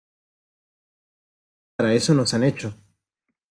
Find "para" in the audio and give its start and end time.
1.75-1.93